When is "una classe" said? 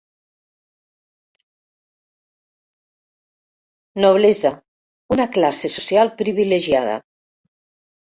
5.19-5.75